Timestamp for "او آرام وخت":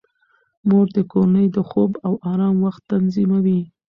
2.05-2.81